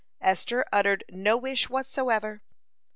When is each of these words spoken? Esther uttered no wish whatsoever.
Esther 0.19 0.65
uttered 0.73 1.03
no 1.11 1.37
wish 1.37 1.69
whatsoever. 1.69 2.41